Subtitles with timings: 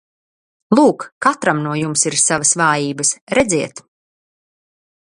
[0.79, 3.87] Lūk, katram no jums ir savas vājības, redziet!